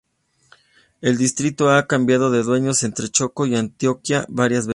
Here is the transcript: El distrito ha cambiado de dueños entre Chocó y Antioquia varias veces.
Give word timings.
El 1.01 1.19
distrito 1.19 1.69
ha 1.69 1.85
cambiado 1.85 2.31
de 2.31 2.41
dueños 2.41 2.81
entre 2.81 3.09
Chocó 3.09 3.45
y 3.45 3.55
Antioquia 3.55 4.25
varias 4.29 4.65
veces. 4.65 4.69